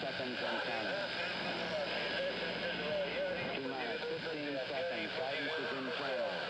seconds 0.00 0.40
on 0.40 0.56
counting. 0.64 0.96
Two 3.54 3.68
minus 3.68 4.00
15 4.00 4.56
seconds. 4.72 5.12
Guidance 5.20 5.56
is 5.60 5.70
in 5.76 5.86
12, 6.00 6.40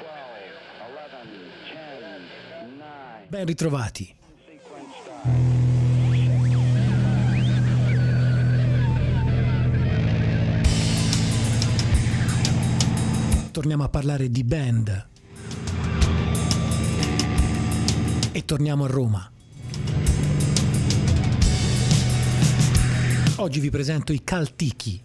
12, 0.00 0.56
11, 0.88 1.28
10, 1.68 2.78
9. 2.78 3.28
Ben 3.28 3.44
ritrovati. 3.44 4.14
Torniamo 13.50 13.84
a 13.84 13.88
parlare 13.90 14.30
di 14.30 14.44
band. 14.44 15.08
E 18.32 18.44
torniamo 18.46 18.84
a 18.84 18.88
Roma. 18.88 19.30
Oggi 23.40 23.58
vi 23.60 23.70
presento 23.70 24.12
i 24.12 24.22
Caltichi. 24.22 25.00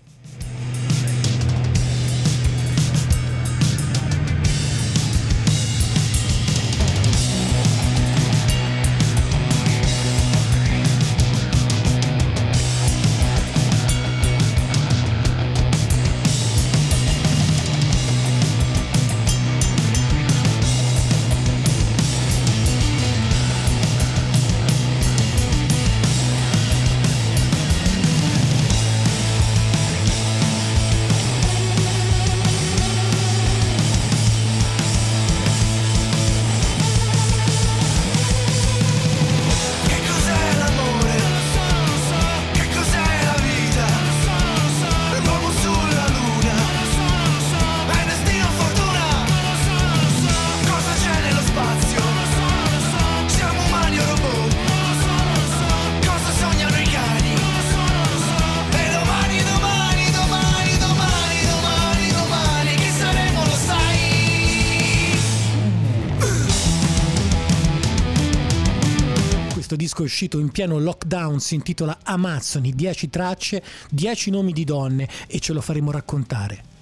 Uscito 70.16 70.40
in 70.40 70.50
pieno 70.50 70.80
lockdown, 70.80 71.42
si 71.42 71.56
intitola 71.56 72.00
Amazzoni, 72.02 72.72
10 72.74 73.10
tracce, 73.10 73.62
10 73.90 74.32
nomi 74.32 74.54
di 74.54 74.64
donne 74.64 75.10
e 75.28 75.40
ce 75.42 75.52
lo 75.52 75.60
faremo 75.60 75.92
raccontare. 75.92 76.75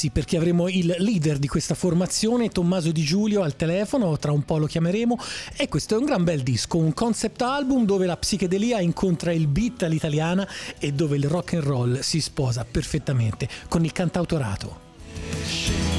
Sì, 0.00 0.08
perché 0.08 0.38
avremo 0.38 0.66
il 0.66 0.94
leader 0.96 1.38
di 1.38 1.46
questa 1.46 1.74
formazione, 1.74 2.48
Tommaso 2.48 2.90
Di 2.90 3.02
Giulio, 3.02 3.42
al 3.42 3.54
telefono, 3.54 4.16
tra 4.16 4.32
un 4.32 4.46
po' 4.46 4.56
lo 4.56 4.64
chiameremo. 4.64 5.18
E 5.58 5.68
questo 5.68 5.94
è 5.94 5.98
un 5.98 6.06
gran 6.06 6.24
bel 6.24 6.40
disco, 6.42 6.78
un 6.78 6.94
concept 6.94 7.42
album 7.42 7.84
dove 7.84 8.06
la 8.06 8.16
psichedelia 8.16 8.80
incontra 8.80 9.30
il 9.30 9.46
beat 9.46 9.82
all'italiana 9.82 10.48
e 10.78 10.92
dove 10.92 11.18
il 11.18 11.24
rock 11.24 11.52
and 11.52 11.64
roll 11.64 11.98
si 11.98 12.22
sposa 12.22 12.64
perfettamente 12.64 13.46
con 13.68 13.84
il 13.84 13.92
cantautorato. 13.92 15.89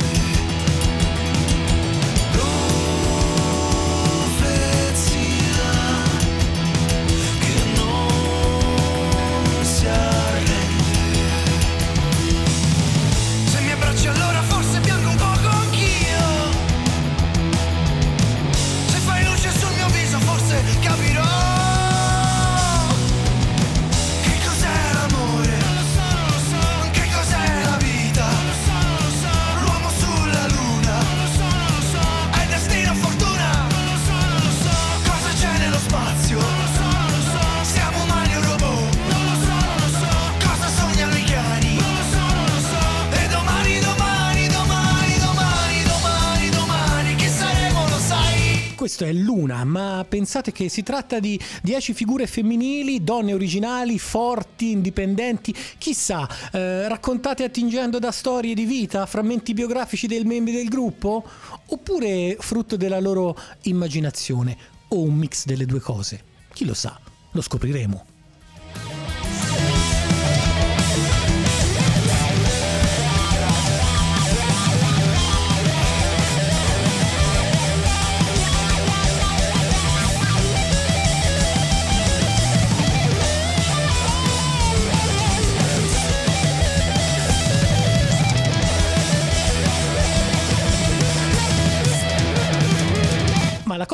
Pensate 50.31 50.53
che 50.53 50.69
si 50.69 50.81
tratta 50.81 51.19
di 51.19 51.37
10 51.61 51.93
figure 51.93 52.25
femminili, 52.25 53.03
donne 53.03 53.33
originali, 53.33 53.99
forti, 53.99 54.71
indipendenti, 54.71 55.53
chissà, 55.77 56.25
eh, 56.53 56.87
raccontate 56.87 57.43
attingendo 57.43 57.99
da 57.99 58.11
storie 58.11 58.53
di 58.53 58.63
vita, 58.63 59.05
frammenti 59.05 59.53
biografici 59.53 60.07
dei 60.07 60.23
membri 60.23 60.53
del 60.53 60.69
gruppo? 60.69 61.25
Oppure 61.65 62.37
frutto 62.39 62.77
della 62.77 63.01
loro 63.01 63.37
immaginazione? 63.63 64.57
O 64.87 65.01
un 65.01 65.15
mix 65.15 65.43
delle 65.43 65.65
due 65.65 65.81
cose? 65.81 66.23
Chi 66.53 66.63
lo 66.63 66.73
sa? 66.73 66.97
Lo 67.31 67.41
scopriremo. 67.41 68.10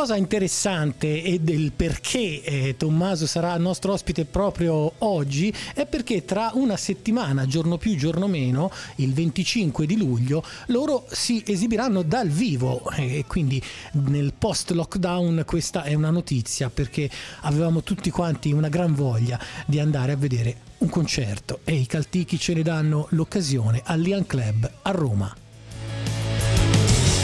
Cosa 0.08 0.20
interessante 0.20 1.22
e 1.22 1.42
del 1.42 1.74
perché 1.74 2.42
eh, 2.42 2.76
Tommaso 2.78 3.28
sarà 3.28 3.58
nostro 3.58 3.92
ospite 3.92 4.24
proprio 4.24 4.94
oggi 5.00 5.54
è 5.74 5.86
perché 5.86 6.24
tra 6.24 6.52
una 6.54 6.78
settimana, 6.78 7.46
giorno 7.46 7.76
più, 7.78 7.98
giorno 7.98 8.28
meno, 8.28 8.72
il 8.98 9.12
25 9.12 9.86
di 9.86 9.98
luglio, 9.98 10.46
loro 10.68 11.06
si 11.12 11.44
esibiranno 11.46 12.04
dal 12.04 12.30
vivo 12.30 12.90
e 12.92 13.26
quindi 13.28 13.62
nel 14.06 14.32
post 14.38 14.72
lockdown 14.72 15.44
questa 15.46 15.84
è 15.84 15.94
una 15.94 16.10
notizia 16.10 16.70
perché 16.70 17.10
avevamo 17.42 17.84
tutti 17.84 18.10
quanti 18.10 18.54
una 18.54 18.70
gran 18.70 18.96
voglia 18.96 19.38
di 19.66 19.82
andare 19.82 20.14
a 20.14 20.16
vedere 20.16 20.56
un 20.78 20.90
concerto 20.90 21.60
e 21.66 21.74
i 21.74 21.86
Caltichi 21.86 22.40
ce 22.40 22.54
ne 22.54 22.62
danno 22.62 23.08
l'occasione 23.10 23.82
all'Ian 23.84 24.26
Club 24.26 24.72
a 24.84 24.92
Roma. 24.92 25.36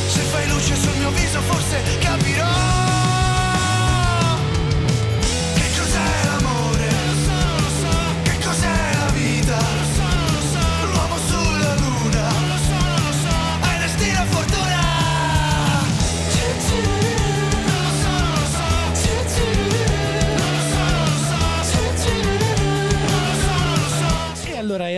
Se 0.07 0.19
fai 0.19 0.50
luce 0.50 0.75
sul 0.75 0.97
mio 0.97 1.12
viso 1.12 1.39
forse 1.39 1.81
capirò 2.00 2.32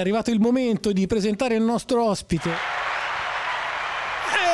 arrivato 0.06 0.30
il 0.30 0.40
momento 0.40 0.92
di 0.92 1.08
presentare 1.08 1.56
il 1.56 1.64
nostro 1.64 2.06
ospite. 2.06 2.52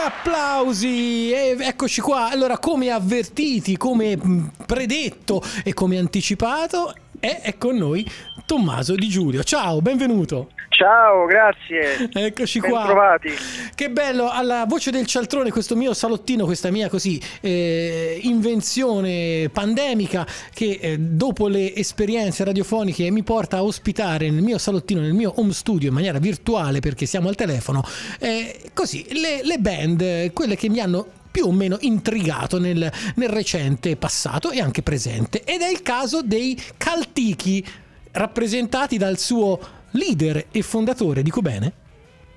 Applausi! 0.05 1.31
E 1.31 1.57
eccoci 1.59 1.99
qua. 1.99 2.29
Allora, 2.29 2.57
come 2.57 2.89
avvertiti, 2.89 3.75
come 3.75 4.15
mh, 4.15 4.51
predetto 4.65 5.43
e 5.65 5.73
come 5.73 5.97
anticipato, 5.97 6.95
è, 7.19 7.41
è 7.41 7.57
con 7.57 7.75
noi 7.75 8.09
Tommaso 8.45 8.95
Di 8.95 9.09
Giulio. 9.09 9.43
Ciao, 9.43 9.81
benvenuto. 9.81 10.51
Ciao, 10.71 11.25
grazie. 11.25 12.09
Eccoci 12.13 12.61
qua. 12.61 12.79
Bentrovati. 12.79 13.29
Che 13.75 13.89
bello, 13.89 14.29
alla 14.29 14.63
voce 14.65 14.89
del 14.89 15.05
cialtrone, 15.05 15.51
questo 15.51 15.75
mio 15.75 15.93
salottino, 15.93 16.45
questa 16.45 16.71
mia 16.71 16.87
così 16.87 17.21
eh, 17.41 18.17
invenzione 18.23 19.49
pandemica 19.51 20.25
che 20.53 20.79
eh, 20.81 20.97
dopo 20.97 21.49
le 21.49 21.75
esperienze 21.75 22.45
radiofoniche 22.45 23.11
mi 23.11 23.21
porta 23.21 23.57
a 23.57 23.63
ospitare 23.63 24.29
nel 24.29 24.41
mio 24.41 24.57
salottino, 24.57 25.01
nel 25.01 25.13
mio 25.13 25.33
home 25.35 25.51
studio 25.51 25.89
in 25.89 25.93
maniera 25.93 26.19
virtuale 26.19 26.79
perché 26.79 27.05
siamo 27.05 27.27
al 27.27 27.35
telefono, 27.35 27.83
eh, 28.19 28.71
così 28.73 29.05
le, 29.11 29.41
le 29.43 29.57
band, 29.57 30.31
quelle 30.31 30.55
che 30.55 30.69
mi 30.69 30.79
hanno 30.79 31.05
più 31.29 31.47
o 31.47 31.51
meno 31.51 31.77
intrigato 31.81 32.59
nel, 32.59 32.89
nel 33.15 33.29
recente 33.29 33.97
passato 33.97 34.51
e 34.51 34.61
anche 34.61 34.81
presente. 34.81 35.43
Ed 35.43 35.61
è 35.61 35.69
il 35.69 35.81
caso 35.81 36.21
dei 36.21 36.57
Caltichi, 36.77 37.65
rappresentati 38.13 38.97
dal 38.97 39.17
suo 39.17 39.79
leader 39.91 40.45
e 40.51 40.61
fondatore, 40.61 41.21
dico 41.21 41.41
bene? 41.41 41.73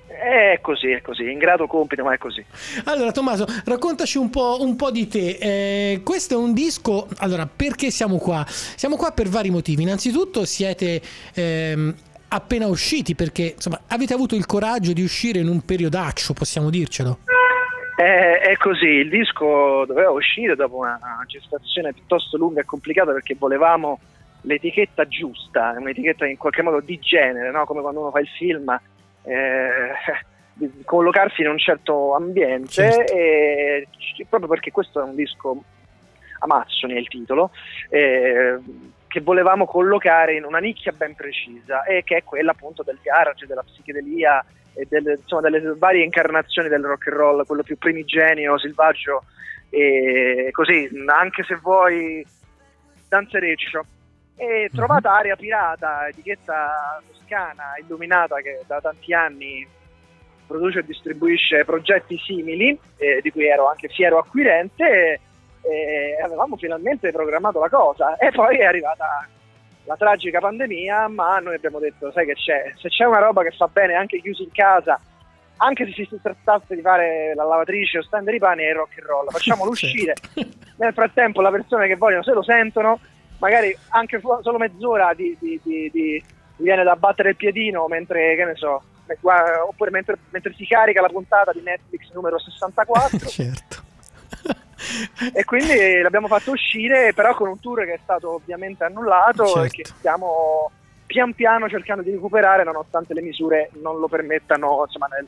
È 0.07 0.59
così, 0.61 0.91
è 0.91 1.01
così, 1.01 1.29
ingrato 1.29 1.67
compito, 1.67 2.03
ma 2.03 2.13
è 2.13 2.17
così. 2.17 2.43
Allora, 2.85 3.11
Tommaso, 3.11 3.45
raccontaci 3.65 4.17
un 4.17 4.29
po', 4.29 4.57
un 4.61 4.75
po' 4.75 4.89
di 4.89 5.07
te. 5.07 5.37
Eh, 5.39 6.01
questo 6.03 6.35
è 6.35 6.37
un 6.37 6.53
disco. 6.53 7.07
Allora, 7.17 7.47
perché 7.53 7.91
siamo 7.91 8.17
qua? 8.17 8.45
Siamo 8.47 8.95
qua 8.95 9.11
per 9.11 9.27
vari 9.27 9.49
motivi. 9.49 9.83
Innanzitutto, 9.83 10.45
siete. 10.45 11.01
ehm, 11.33 11.95
appena 12.29 12.67
usciti 12.67 13.15
perché 13.15 13.53
insomma 13.55 13.81
avete 13.87 14.13
avuto 14.13 14.35
il 14.35 14.45
coraggio 14.45 14.93
di 14.93 15.03
uscire 15.03 15.39
in 15.39 15.47
un 15.47 15.63
periodaccio 15.63 16.33
possiamo 16.33 16.69
dircelo 16.69 17.19
È, 17.95 18.01
è 18.01 18.57
così, 18.57 18.87
il 18.87 19.09
disco 19.09 19.85
doveva 19.85 20.09
uscire 20.09 20.55
dopo 20.55 20.77
una 20.77 20.99
gestazione 21.27 21.93
piuttosto 21.93 22.35
lunga 22.35 22.61
e 22.61 22.65
complicata 22.65 23.11
perché 23.13 23.35
volevamo 23.37 23.99
l'etichetta 24.45 25.07
giusta, 25.07 25.75
un'etichetta 25.77 26.25
in 26.25 26.37
qualche 26.37 26.61
modo 26.61 26.79
di 26.79 26.97
genere, 26.99 27.51
no? 27.51 27.65
come 27.65 27.81
quando 27.81 27.99
uno 27.99 28.11
fa 28.11 28.19
il 28.19 28.27
film, 28.27 28.79
eh, 29.23 29.91
di 30.53 30.83
collocarsi 30.85 31.41
in 31.41 31.49
un 31.49 31.57
certo 31.57 32.15
ambiente 32.15 32.71
Certo. 32.71 33.13
e 33.13 33.87
proprio 34.29 34.49
perché 34.49 34.71
questo 34.71 35.01
è 35.01 35.03
un 35.03 35.15
disco 35.15 35.63
Amazzoni 36.39 36.93
è 36.93 36.97
il 36.97 37.07
titolo, 37.07 37.51
eh, 37.89 38.57
che 39.07 39.21
volevamo 39.21 39.65
collocare 39.65 40.35
in 40.35 40.43
una 40.43 40.59
nicchia 40.59 40.91
ben 40.91 41.15
precisa 41.15 41.83
e 41.83 42.03
che 42.03 42.17
è 42.17 42.23
quella 42.23 42.51
appunto 42.51 42.83
del 42.83 42.99
garage, 43.01 43.47
della 43.47 43.63
psichedelia 43.63 44.43
e 44.73 44.85
delle, 44.89 45.13
insomma, 45.13 45.49
delle 45.49 45.73
varie 45.77 46.03
incarnazioni 46.03 46.67
del 46.67 46.83
rock 46.83 47.07
and 47.07 47.17
roll, 47.17 47.45
quello 47.45 47.63
più 47.63 47.77
primigenio, 47.77 48.57
selvaggio 48.57 49.23
e 49.69 50.49
così, 50.51 50.89
anche 51.07 51.43
se 51.43 51.55
vuoi 51.55 52.25
danzereccio. 53.07 53.85
E 54.37 54.69
trovata 54.73 55.13
Aria 55.13 55.35
Pirata, 55.35 56.07
etichetta 56.07 57.01
toscana 57.07 57.75
illuminata 57.79 58.41
che 58.41 58.61
da 58.67 58.81
tanti 58.81 59.13
anni 59.13 59.65
produce 60.45 60.79
e 60.79 60.85
distribuisce 60.85 61.63
progetti 61.63 62.17
simili, 62.17 62.77
eh, 62.97 63.21
di 63.21 63.31
cui 63.31 63.47
ero 63.47 63.69
anche 63.69 63.87
fiero 63.87 64.17
acquirente, 64.17 65.19
e 65.61 66.21
avevamo 66.21 66.57
finalmente 66.57 67.11
programmato 67.11 67.59
la 67.59 67.69
cosa. 67.69 68.17
E 68.17 68.31
poi 68.31 68.57
è 68.57 68.65
arrivata 68.65 69.27
la 69.85 69.95
tragica 69.95 70.39
pandemia, 70.39 71.07
ma 71.07 71.37
noi 71.37 71.55
abbiamo 71.55 71.79
detto, 71.79 72.11
sai 72.11 72.25
che 72.25 72.33
c'è, 72.33 72.73
se 72.75 72.89
c'è 72.89 73.05
una 73.05 73.19
roba 73.19 73.41
che 73.41 73.51
fa 73.51 73.67
bene 73.67 73.93
anche 73.93 74.19
chiusi 74.19 74.43
in 74.43 74.51
casa, 74.51 74.99
anche 75.57 75.85
se 75.91 76.05
si 76.05 76.19
trattasse 76.21 76.75
di 76.75 76.81
fare 76.81 77.33
la 77.35 77.45
lavatrice 77.45 77.99
o 77.99 78.03
stendere 78.03 78.35
i 78.35 78.39
pani, 78.39 78.63
è 78.63 78.69
il 78.69 78.75
rock 78.75 78.97
and 78.99 79.07
roll, 79.07 79.29
facciamolo 79.29 79.69
uscire. 79.71 80.13
Nel 80.77 80.93
frattempo 80.93 81.41
le 81.41 81.51
persone 81.51 81.87
che 81.87 81.95
vogliono, 81.95 82.23
se 82.23 82.33
lo 82.33 82.43
sentono, 82.43 82.99
magari 83.39 83.75
anche 83.89 84.19
solo 84.41 84.57
mezz'ora 84.57 85.13
di, 85.13 85.35
di- 85.39 85.59
di- 85.63 85.89
di- 85.91 86.23
gli 86.57 86.63
viene 86.63 86.83
da 86.83 86.95
battere 86.95 87.29
il 87.29 87.35
piedino 87.35 87.87
mentre, 87.87 88.35
che 88.35 88.45
ne 88.45 88.55
so, 88.55 88.81
oppure 89.67 89.91
mentre, 89.91 90.17
mentre 90.29 90.53
si 90.55 90.65
carica 90.65 91.01
la 91.01 91.09
puntata 91.09 91.51
di 91.51 91.61
Netflix 91.61 92.11
numero 92.13 92.39
64 92.39 93.27
certo 93.27 93.83
e 95.33 95.43
quindi 95.45 95.99
l'abbiamo 96.01 96.27
fatto 96.27 96.51
uscire 96.51 97.13
però 97.13 97.33
con 97.35 97.47
un 97.49 97.59
tour 97.59 97.85
che 97.85 97.93
è 97.93 97.99
stato 98.03 98.33
ovviamente 98.35 98.83
annullato 98.83 99.43
e 99.43 99.47
Certo. 99.47 99.67
che 99.71 99.85
stiamo 99.85 100.71
pian 101.05 101.33
piano 101.33 101.69
cercando 101.69 102.01
di 102.03 102.11
recuperare 102.11 102.63
nonostante 102.63 103.13
le 103.13 103.21
misure 103.21 103.69
non 103.81 103.99
lo 103.99 104.07
permettano 104.07 104.83
insomma 104.85 105.07
nel- 105.07 105.27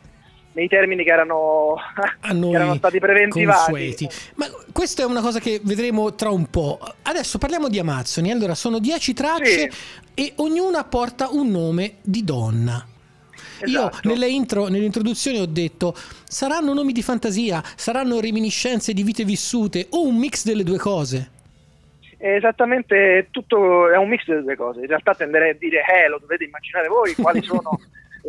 nei 0.58 0.68
termini 0.68 1.04
che 1.04 1.12
erano, 1.12 1.76
che 2.20 2.50
erano 2.50 2.76
stati 2.76 2.98
preventivati 2.98 3.72
consueti. 3.72 4.10
Ma 4.36 4.48
questa 4.74 5.04
è 5.04 5.06
una 5.06 5.22
cosa 5.22 5.40
che 5.40 5.62
vedremo 5.64 6.16
tra 6.16 6.32
un 6.32 6.50
po'. 6.50 6.80
Adesso 7.04 7.38
parliamo 7.38 7.70
di 7.70 7.78
Amazzoni. 7.78 8.32
Allora, 8.32 8.56
sono 8.56 8.80
10 8.80 9.14
tracce 9.14 9.70
e 10.16 10.34
ognuna 10.38 10.84
porta 10.84 11.30
un 11.30 11.52
nome 11.52 11.98
di 12.02 12.24
donna. 12.24 12.84
Io 13.66 13.90
Esatto. 13.90 14.08
nelle 14.08 14.28
intro, 14.28 14.68
nell'introduzione 14.68 15.40
ho 15.40 15.46
detto 15.46 15.96
saranno 16.24 16.74
nomi 16.74 16.92
di 16.92 17.02
fantasia, 17.02 17.62
saranno 17.76 18.20
reminiscenze 18.20 18.94
di 18.94 19.04
vite 19.04 19.24
vissute 19.24 19.88
o 19.92 20.06
un 20.08 20.18
mix 20.18 20.44
delle 20.44 20.64
due 20.64 20.78
cose. 20.78 21.32
È 22.18 22.34
esattamente 22.34 23.28
tutto 23.30 23.92
è 23.92 23.98
un 23.98 24.10
mix 24.10 24.26
delle 24.26 24.42
due 24.42 24.56
cose 24.56 24.80
in 24.82 24.88
realtà 24.88 25.14
tenderei 25.14 25.52
a 25.52 25.54
dire 25.54 25.84
eh 25.86 26.10
lo 26.10 26.18
dovete 26.18 26.46
immaginare 26.46 26.88
voi 26.88 27.14
quali 27.14 27.42
sono 27.46 27.80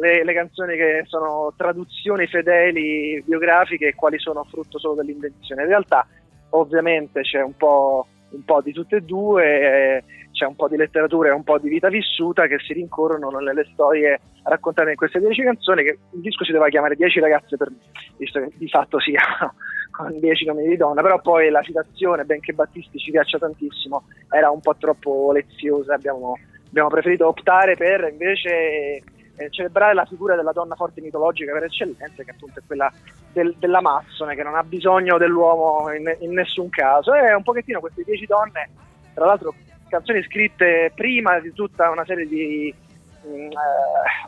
le, 0.01 0.25
le 0.25 0.35
canzoni 0.35 0.77
che 0.77 1.03
sono 1.07 1.53
traduzioni 1.57 2.27
fedeli 2.27 3.23
biografiche 3.25 3.89
e 3.89 3.95
quali 3.95 4.19
sono 4.19 4.45
frutto 4.45 4.79
solo 4.79 4.95
dell'invenzione. 4.95 5.63
In 5.63 5.69
realtà 5.69 6.07
ovviamente 6.51 7.23
c'è 7.23 7.43
un 7.43 7.57
po', 7.57 8.07
un 8.31 8.45
po' 8.45 8.61
di 8.63 8.73
tutte 8.73 8.97
e 8.97 9.01
due 9.01 10.05
c'è 10.33 10.47
un 10.47 10.55
po' 10.55 10.69
di 10.69 10.77
letteratura 10.77 11.29
e 11.29 11.33
un 11.33 11.43
po' 11.43 11.59
di 11.59 11.69
vita 11.69 11.89
vissuta 11.89 12.47
che 12.47 12.59
si 12.61 12.73
rincorrono 12.73 13.29
nelle 13.41 13.67
storie 13.73 14.21
raccontate 14.45 14.91
in 14.91 14.97
queste 14.97 15.19
dieci 15.19 15.43
canzoni 15.43 15.83
che 15.83 15.99
il 16.13 16.21
disco 16.21 16.45
si 16.45 16.53
doveva 16.53 16.71
chiamare 16.71 16.95
Dieci 16.95 17.19
ragazze 17.19 17.57
per 17.57 17.71
me 17.71 17.79
visto 18.17 18.41
che 18.41 18.53
di 18.55 18.69
fatto 18.69 19.01
sia 19.01 19.21
con 19.91 20.17
dieci 20.21 20.45
nomi 20.45 20.67
di 20.69 20.77
donna 20.77 21.03
però 21.03 21.21
poi 21.21 21.51
la 21.51 21.63
citazione 21.63 22.25
benché 22.25 22.53
Battisti 22.53 22.99
ci 22.99 23.11
piaccia 23.11 23.39
tantissimo 23.39 24.05
era 24.31 24.51
un 24.51 24.61
po' 24.61 24.77
troppo 24.77 25.33
leziosa. 25.33 25.95
Abbiamo, 25.95 26.39
abbiamo 26.69 26.89
preferito 26.89 27.27
optare 27.27 27.77
per 27.77 28.09
invece 28.11 29.03
eh, 29.39 29.51
celebrare 29.51 29.95
la 29.95 30.05
figura 30.05 30.37
della 30.37 30.53
donna 30.53 30.75
forte 30.75 31.01
mitologica 31.01 31.53
per 31.53 31.65
eccellenza 31.65 32.23
che 32.23 32.31
appunto 32.31 32.59
è 32.59 32.63
quella 32.67 32.93
del, 33.33 33.55
dell'Amazzone 33.59 34.35
che 34.35 34.43
non 34.43 34.57
ha 34.57 34.63
bisogno 34.63 35.17
dell'uomo 35.17 35.93
in, 35.93 36.15
in 36.21 36.33
nessun 36.33 36.69
caso. 36.69 37.15
E 37.15 37.33
un 37.33 37.43
pochettino 37.43 37.81
queste 37.81 38.03
dieci 38.05 38.27
donne 38.27 38.69
tra 39.15 39.27
l'altro 39.27 39.55
canzoni 39.89 40.23
scritte 40.25 40.93
prima 40.95 41.41
di 41.41 41.53
tutta 41.53 41.91
una 41.91 42.05
serie 42.05 42.27
di 42.27 42.75
mh, 43.23 43.29
eh, 43.29 43.57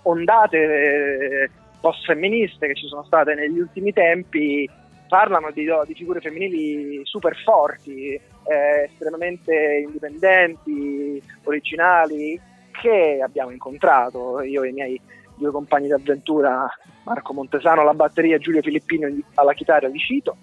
ondate 0.02 0.59
eh, 0.59 1.50
post 1.81 2.05
femministe 2.05 2.67
che 2.67 2.75
ci 2.75 2.87
sono 2.87 3.05
state 3.05 3.35
negli 3.35 3.59
ultimi 3.59 3.93
tempi 3.93 4.69
parlano 5.09 5.50
di, 5.50 5.67
di 5.87 5.95
figure 5.95 6.21
femminili 6.21 7.00
super 7.05 7.37
forti, 7.45 8.14
eh, 8.14 8.88
estremamente 8.88 9.83
indipendenti, 9.85 11.21
originali, 11.45 12.40
che 12.81 13.21
abbiamo 13.23 13.51
incontrato, 13.51 14.41
io 14.41 14.63
e 14.63 14.69
i 14.69 14.73
miei 14.73 15.01
due 15.35 15.51
compagni 15.51 15.89
d'avventura, 15.89 16.67
Marco 17.05 17.33
Montesano 17.33 17.83
alla 17.83 17.95
batteria 17.95 18.37
e 18.37 18.41
Giulio 18.41 18.63
Filippino 18.63 19.09
alla 19.35 19.53
chitarra 19.53 19.89
di 19.89 19.99
Cito, 19.99 20.37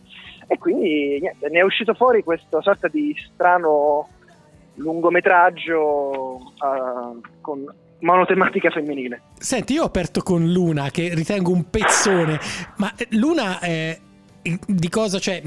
e 0.47 0.57
quindi 0.57 1.19
niente, 1.19 1.49
ne 1.49 1.59
è 1.59 1.63
uscito 1.63 1.93
fuori 1.93 2.23
questa 2.23 2.61
sorta 2.61 2.87
di 2.87 3.15
strano 3.33 4.07
lungometraggio 4.75 6.37
eh, 6.37 7.19
con 7.41 7.65
monotematica 7.99 8.69
femminile. 8.69 9.21
Senti, 9.39 9.73
io 9.73 9.83
ho 9.83 9.87
aperto 9.87 10.21
con 10.21 10.51
Luna, 10.51 10.89
che 10.91 11.13
ritengo 11.13 11.51
un 11.51 11.69
pezzone, 11.69 12.39
ma 12.77 12.93
Luna 13.09 13.59
è 13.59 13.99
di 14.65 14.89
cosa, 14.89 15.19
cioè, 15.19 15.41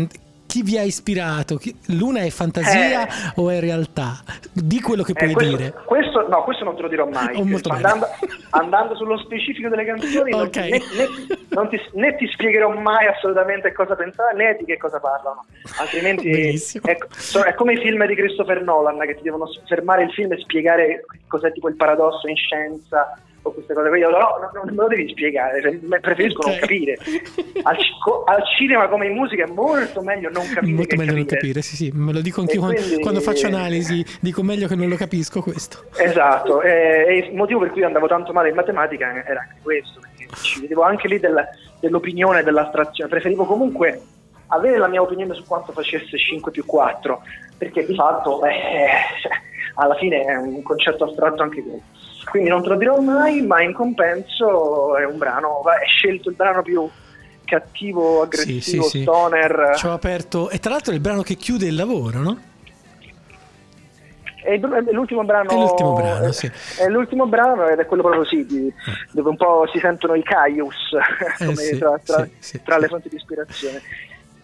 chi 0.50 0.62
vi 0.64 0.76
ha 0.76 0.82
ispirato? 0.82 1.54
Chi- 1.58 1.72
Luna 1.98 2.22
è 2.22 2.30
fantasia 2.30 3.06
o 3.36 3.50
è 3.50 3.60
realtà? 3.60 4.18
Di 4.52 4.80
quello 4.80 5.04
che 5.04 5.12
Eh, 5.12 5.14
puoi 5.14 5.32
questo, 5.32 5.56
dire. 5.56 5.74
questo- 5.84 6.26
no, 6.28 6.42
questo 6.42 6.64
non 6.64 6.74
te 6.74 6.82
lo 6.82 6.88
dirò 6.88 7.06
mai. 7.06 7.36
Oh, 7.36 7.46
andando, 7.72 8.06
andando 8.50 8.96
sullo 8.96 9.16
specifico 9.18 9.68
delle 9.68 9.84
canzoni, 9.84 10.30
non, 10.32 10.40
Ok. 10.40 10.50
ti, 10.50 10.70
né, 10.70 11.08
non 11.50 11.68
ti, 11.68 11.80
né 11.92 12.16
ti 12.16 12.26
spiegherò 12.26 12.68
mai 12.80 13.06
assolutamente 13.06 13.72
cosa 13.72 13.94
pensare 13.94 14.36
né 14.36 14.56
di 14.58 14.64
che 14.64 14.76
cosa 14.76 14.98
parlano. 14.98 15.44
Altrimenti 15.78 16.28
è, 16.82 16.96
so- 17.16 17.42
è 17.44 17.54
come 17.54 17.74
i 17.74 17.76
film 17.78 18.04
di 18.06 18.16
Christopher 18.16 18.60
Nolan 18.64 18.98
che 19.06 19.14
ti 19.14 19.22
devono 19.22 19.46
fermare 19.68 20.02
il 20.02 20.10
film 20.12 20.32
e 20.32 20.38
spiegare 20.40 21.04
cos'è 21.28 21.52
tipo 21.52 21.68
il 21.68 21.76
paradosso 21.76 22.26
in 22.26 22.34
scienza 22.36 23.16
o 23.42 23.52
queste 23.52 23.72
cose. 23.74 23.88
Io 23.96 24.10
no, 24.10 24.18
no, 24.18 24.50
non 24.54 24.74
me 24.74 24.82
lo 24.82 24.88
devi 24.88 25.08
spiegare, 25.10 25.60
cioè, 25.62 26.00
preferisco 26.00 26.42
non 26.46 26.54
Ok. 26.54 26.60
capire. 26.60 26.98
Al, 27.62 27.76
al 28.26 28.42
cinema 28.56 28.88
come 28.88 29.06
in 29.06 29.14
musica 29.14 29.44
è 29.44 29.50
molto 29.50 30.00
meglio 30.02 30.30
non 30.30 30.46
capire 30.48 30.72
Molto 30.72 30.96
meglio 30.96 31.12
non 31.12 31.20
capire. 31.22 31.36
capire, 31.40 31.62
sì, 31.62 31.76
sì, 31.76 31.90
me 31.94 32.12
lo 32.12 32.20
dico 32.22 32.40
anch'io 32.40 32.60
quando, 32.60 32.80
quindi- 32.80 33.02
quando 33.02 33.20
faccio 33.20 33.46
analisi, 33.48 34.04
dico 34.20 34.42
meglio 34.42 34.66
che 34.66 34.74
non 34.76 34.88
lo 34.88 34.96
capisco 34.96 35.42
questo. 35.42 35.84
Esatto, 35.96 36.62
e, 36.62 37.04
e 37.06 37.16
il 37.28 37.34
motivo 37.36 37.60
per 37.60 37.70
cui 37.70 37.82
andavo 37.84 38.06
tanto 38.06 38.32
male 38.32 38.48
in 38.48 38.54
matematica 38.54 39.24
era 39.26 39.40
anche 39.40 39.56
questo, 39.62 40.00
perché 40.00 40.26
ci 40.42 40.60
vedevo 40.60 40.82
anche 40.82 41.06
lì 41.08 41.18
del- 41.20 41.46
dell'opinione 41.80 42.42
dell'astrazione, 42.42 43.10
preferivo 43.10 43.44
comunque 43.44 44.00
avere 44.48 44.78
la 44.78 44.88
mia 44.88 45.02
opinione 45.02 45.34
su 45.34 45.44
quanto 45.46 45.72
facesse 45.72 46.16
5 46.18 46.50
più 46.50 46.64
4, 46.64 47.22
perché 47.58 47.84
di 47.84 47.94
fatto 47.94 48.42
eh, 48.46 48.88
alla 49.74 49.94
fine 49.96 50.22
è 50.24 50.34
un 50.36 50.62
concetto 50.62 51.04
astratto 51.04 51.42
anche 51.42 51.62
quello. 51.62 51.82
Quindi 52.24 52.48
non 52.48 52.62
te 52.62 52.68
lo 52.68 52.76
dirò 52.76 53.00
mai, 53.00 53.42
ma 53.42 53.62
in 53.62 53.72
compenso 53.72 54.96
è 54.96 55.04
un 55.04 55.18
brano, 55.18 55.62
è 55.68 55.86
scelto 55.86 56.30
il 56.30 56.36
brano 56.36 56.62
più 56.62 56.88
cattivo, 57.44 58.22
aggressivo, 58.22 58.82
Sì, 58.84 58.88
sì, 58.88 59.02
stoner. 59.02 59.74
Ci 59.76 59.86
ho 59.86 59.92
aperto, 59.92 60.50
e 60.50 60.58
tra 60.58 60.70
l'altro 60.70 60.92
è 60.92 60.94
il 60.94 61.00
brano 61.00 61.22
che 61.22 61.34
chiude 61.34 61.66
il 61.66 61.74
lavoro, 61.74 62.18
no? 62.18 62.38
È, 64.42 64.56
l'ultimo 64.92 65.22
brano. 65.24 65.50
È 65.50 65.54
l'ultimo 65.54 65.92
brano, 65.92 66.32
sì. 66.32 66.50
È 66.78 66.88
l'ultimo 66.88 67.26
brano 67.26 67.68
ed 67.68 67.78
è 67.78 67.86
quello 67.86 68.02
proprio 68.02 68.24
sì, 68.24 68.46
di- 68.46 68.72
dove 69.12 69.28
un 69.28 69.36
po' 69.36 69.68
si 69.72 69.78
sentono 69.78 70.14
i 70.14 70.22
caius 70.22 70.74
Eh, 71.40 71.78
tra, 71.78 72.00
tra- 72.02 72.28
tra 72.64 72.78
le 72.78 72.88
fonti 72.88 73.08
di 73.08 73.16
ispirazione. 73.16 73.82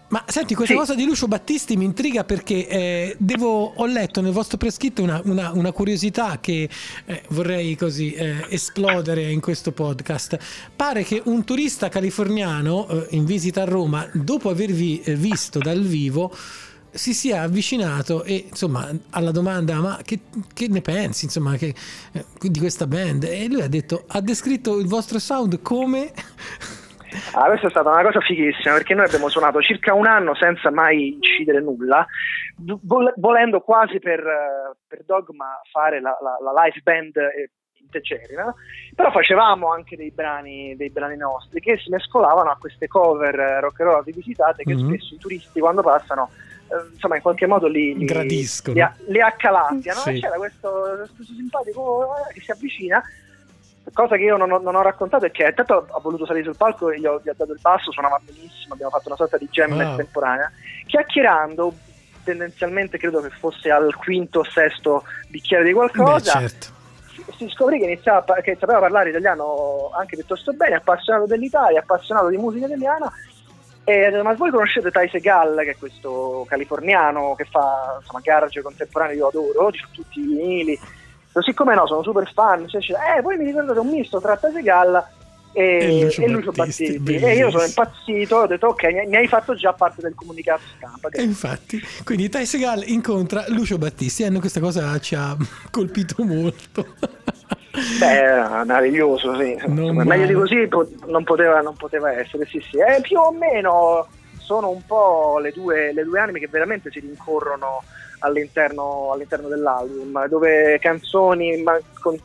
Ma 0.09 0.25
senti, 0.29 0.55
questa 0.55 0.75
Sì. 0.75 0.79
cosa 0.79 0.95
di 0.95 1.05
Lucio 1.05 1.27
Battisti 1.27 1.77
mi 1.77 1.85
intriga 1.85 2.23
perché 2.23 2.69
eh, 2.69 3.17
devo, 3.19 3.73
ho 3.75 3.87
letto 3.87 4.21
nel 4.21 4.31
vostro 4.31 4.57
prescritto 4.57 5.03
una, 5.03 5.21
una- 5.25 5.51
una 5.53 5.73
curiosità 5.73 6.39
che 6.41 6.69
eh, 7.07 7.23
vorrei 7.31 7.75
così 7.75 8.13
eh, 8.13 8.47
esplodere 8.49 9.29
in 9.33 9.41
questo 9.41 9.73
podcast. 9.73 10.39
Pare 10.77 11.03
che 11.03 11.21
un 11.25 11.43
turista 11.43 11.89
californiano 11.89 12.87
eh, 12.89 13.07
in 13.17 13.25
visita 13.25 13.63
a 13.63 13.65
Roma, 13.65 14.09
dopo 14.13 14.49
avervi 14.49 15.01
eh, 15.01 15.17
visto 15.17 15.59
dal 15.59 15.81
vivo, 15.83 16.33
si 16.93 17.13
sia 17.13 17.43
avvicinato 17.43 18.23
e 18.23 18.47
insomma 18.49 18.89
alla 19.11 19.33
domanda 19.33 19.81
ma 19.81 19.99
che, 20.05 20.21
che 20.55 20.69
ne 20.69 20.81
pensi 20.83 21.25
insomma 21.27 21.57
che, 21.57 21.75
eh, 22.13 22.25
di 22.41 22.59
questa 22.59 22.87
band 22.87 23.25
e 23.25 23.49
lui 23.49 23.61
ha 23.61 23.69
detto 23.69 24.05
ha 24.07 24.21
descritto 24.23 24.79
il 24.79 24.87
vostro 24.87 25.19
sound 25.19 25.61
come 25.61 26.13
Ah, 27.35 27.47
questa 27.47 27.67
è 27.67 27.71
stata 27.71 27.91
una 27.91 28.03
cosa 28.03 28.21
fighissima 28.21 28.75
perché 28.75 28.95
noi 28.95 29.07
abbiamo 29.07 29.29
suonato 29.29 29.61
circa 29.61 29.95
un 29.95 30.07
anno 30.07 30.35
senza 30.35 30.71
mai 30.71 31.13
incidere 31.15 31.61
nulla, 31.61 32.07
vol- 32.83 33.13
volendo 33.17 33.61
quasi 33.61 33.99
per, 33.99 34.21
eh, 34.21 34.77
per 34.87 35.03
Dogma 35.05 35.61
fare 35.71 36.01
la, 36.01 36.17
la- 36.21 36.39
la 36.53 36.63
live 36.65 36.81
band 36.83 37.17
eh, 37.17 37.51
integerrima, 37.81 38.53
però 38.95 39.11
facevamo 39.13 39.71
anche 39.73 39.97
dei 39.97 40.11
brani, 40.11 40.75
dei 40.77 40.91
brani 40.91 41.17
nostri 41.17 41.61
che 41.61 41.77
si 41.79 41.89
mescolavano 41.91 42.51
a 42.51 42.57
queste 42.59 42.89
cover 42.89 43.39
eh, 43.39 43.61
rock 43.61 43.81
and 43.81 43.91
roll 43.91 44.05
rivisitate 44.05 44.65
che 44.65 44.75
Mhm. 44.75 44.89
spesso 44.89 45.15
i 45.15 45.19
turisti 45.19 45.61
quando 45.61 45.83
passano 45.83 46.31
eh, 46.69 46.93
insomma 46.95 47.15
in 47.17 47.23
qualche 47.23 47.47
modo 47.47 47.69
li, 47.69 47.97
li, 47.97 48.05
Gradiscono. 48.05 48.75
li, 48.75 49.13
li 49.13 49.21
accalappiano 49.21 50.01
Sì. 50.01 50.17
e 50.17 50.21
c'era 50.21 50.35
questo, 50.37 50.71
questo 51.15 51.23
simpatico 51.33 52.07
che 52.33 52.41
si 52.41 52.51
avvicina 52.51 53.01
cosa 53.93 54.17
che 54.17 54.23
io 54.23 54.37
non 54.37 54.51
ho, 54.51 54.59
non 54.59 54.75
ho 54.75 54.83
raccontato 54.83 55.27
è 55.27 55.31
che 55.31 55.45
intanto 55.45 55.87
ha 55.91 56.01
voluto 56.01 56.27
salire 56.27 56.45
sul 56.45 56.57
palco 56.57 56.91
e 56.91 56.99
gli 56.99 57.07
ho, 57.07 57.21
gli 57.23 57.29
ho 57.29 57.35
dato 57.37 57.53
il 57.53 57.61
basso, 57.61 57.93
suonava 57.93 58.21
benissimo, 58.25 58.75
abbiamo 58.75 58.91
fatto 58.93 59.09
una 59.09 59.17
sorta 59.17 59.37
di 59.37 59.49
jam 59.51 59.71
Wow. 59.73 59.81
estemporanea, 59.81 60.51
chiacchierando 60.87 61.75
tendenzialmente 62.25 62.99
credo 62.99 63.21
che 63.21 63.31
fosse 63.31 63.71
al 63.71 63.95
quinto 63.95 64.41
o 64.41 64.45
sesto 64.45 65.05
bicchiere 65.29 65.65
di 65.65 65.71
beh 65.71 65.77
qualcosa, 65.77 66.39
certo 66.41 66.75
si, 67.37 67.49
scoprì 67.49 67.79
che, 67.79 67.85
iniziava, 67.85 68.25
che 68.43 68.57
sapeva 68.59 68.81
parlare 68.81 69.11
italiano 69.11 69.91
anche 69.97 70.17
piuttosto 70.17 70.53
bene, 70.53 70.77
appassionato 70.77 71.27
dell'Italia, 71.27 71.81
appassionato 71.81 72.29
di 72.29 72.37
musica 72.37 72.67
italiana 72.67 73.11
e 73.89 74.11
ma 74.23 74.33
voi 74.35 74.51
conoscete 74.51 74.91
Ty 74.91 75.09
Segal, 75.09 75.61
che 75.63 75.71
è 75.71 75.77
questo 75.77 76.45
californiano 76.49 77.37
che 77.37 77.45
fa 77.45 77.97
insomma, 78.01 78.21
garage 78.21 78.61
contemporaneo, 78.61 79.15
io 79.15 79.29
adoro, 79.29 79.71
ci 79.71 79.79
sono 79.79 79.93
tutti 79.93 80.19
i 80.19 80.25
vinili, 80.25 80.79
così 81.37 81.53
come 81.53 81.75
no, 81.75 81.87
sono 81.87 82.03
super 82.03 82.33
fan, 82.33 82.67
cioè, 82.67 82.81
cioè, 82.81 82.97
eh, 83.19 83.21
voi 83.21 83.37
mi 83.37 83.45
ricordate 83.45 83.79
un 83.79 83.89
misto 83.89 84.19
tra 84.23 84.39
Ty 84.39 84.53
Segal 84.53 85.07
e, 85.53 85.63
E 85.63 86.03
Lucio 86.03 86.23
e 86.23 86.29
Lucio 86.29 86.51
Battisti, 86.51 86.99
Battisti, 86.99 87.27
e 87.27 87.35
io 87.35 87.51
sono 87.51 87.65
impazzito, 87.65 88.37
ho 88.37 88.47
detto 88.47 88.69
ok, 88.69 88.85
mi, 89.07 89.17
hai 89.17 89.29
fatto 89.29 89.55
già 89.55 89.75
parte 89.75 90.01
del 90.01 90.15
comunicato 90.15 90.63
stampa. 90.79 91.11
E 91.11 91.23
infatti, 91.23 91.79
quindi 92.05 92.31
Ty 92.31 92.47
Segal 92.47 92.89
incontra 92.89 93.45
Lucio 93.49 93.77
Battisti 93.77 94.23
e 94.23 94.33
questa 94.33 94.61
cosa 94.61 94.99
ci 94.99 95.15
ha 95.15 95.37
colpito 95.71 96.25
molto. 96.25 96.95
Beh, 97.99 98.07
era 98.07 98.65
meraviglioso, 98.65 99.37
sì. 99.39 99.59
Non 99.67 99.95
Meglio 99.95 100.27
di 100.27 100.33
così 100.33 100.67
po- 100.69 100.89
non, 101.05 101.23
poteva, 101.23 101.61
non 101.61 101.77
poteva 101.77 102.11
essere, 102.13 102.47
sì, 102.47 102.65
sì. 102.71 102.79
Eh, 102.79 103.03
più 103.03 103.19
o 103.19 103.31
meno 103.31 104.09
sono 104.39 104.71
un 104.71 104.81
po' 104.87 105.39
le 105.39 105.53
due, 105.53 105.93
le 105.93 106.03
due 106.03 106.19
anime 106.19 106.39
che 106.39 106.49
veramente 106.49 106.91
si 106.91 107.01
rincorrono 107.01 107.83
all'interno, 108.27 109.11
all'interno 109.13 109.49
dell'album, 109.49 110.27
dove 110.29 110.79
canzoni 110.81 111.63
ma 111.63 111.79
con 112.01 112.19